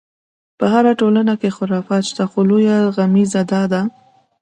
[0.57, 3.81] په هره ټولنه کې خرافات شته، خو لویه غمیزه دا ده.